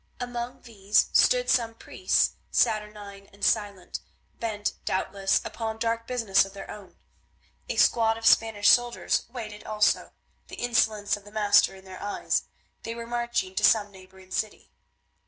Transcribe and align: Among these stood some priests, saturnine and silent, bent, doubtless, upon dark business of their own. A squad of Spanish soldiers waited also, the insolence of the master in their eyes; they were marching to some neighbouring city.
Among 0.19 0.63
these 0.63 1.09
stood 1.13 1.47
some 1.47 1.75
priests, 1.75 2.31
saturnine 2.49 3.29
and 3.31 3.45
silent, 3.45 3.99
bent, 4.39 4.73
doubtless, 4.83 5.39
upon 5.45 5.77
dark 5.77 6.07
business 6.07 6.43
of 6.43 6.53
their 6.53 6.71
own. 6.71 6.97
A 7.69 7.75
squad 7.75 8.17
of 8.17 8.25
Spanish 8.25 8.67
soldiers 8.67 9.27
waited 9.29 9.63
also, 9.63 10.13
the 10.47 10.55
insolence 10.55 11.17
of 11.17 11.23
the 11.23 11.29
master 11.31 11.75
in 11.75 11.85
their 11.85 12.01
eyes; 12.01 12.45
they 12.81 12.95
were 12.95 13.05
marching 13.05 13.53
to 13.53 13.63
some 13.63 13.91
neighbouring 13.91 14.31
city. 14.31 14.71